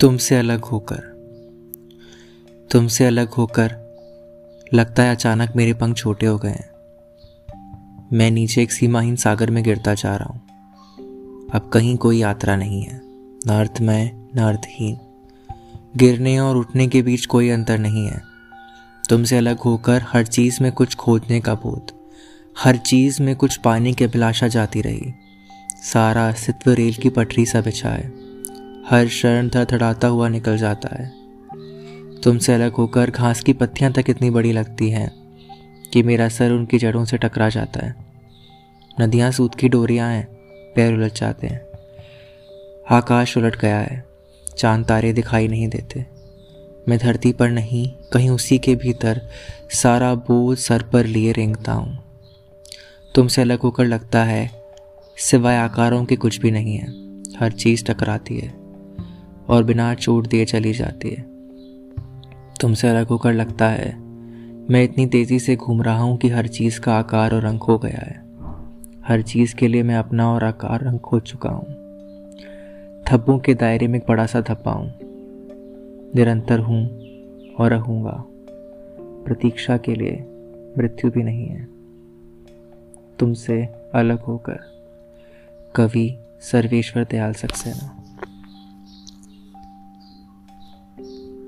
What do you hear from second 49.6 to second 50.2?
सारा